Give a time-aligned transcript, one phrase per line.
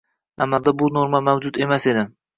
[0.45, 2.11] Amalda bu norma mavjud emas edi